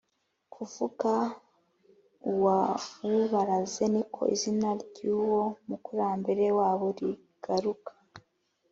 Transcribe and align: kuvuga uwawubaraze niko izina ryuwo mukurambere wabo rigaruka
kuvuga 0.53 1.11
uwawubaraze 2.31 3.83
niko 3.93 4.21
izina 4.35 4.69
ryuwo 4.85 5.41
mukurambere 5.67 6.45
wabo 6.57 6.87
rigaruka 6.97 7.91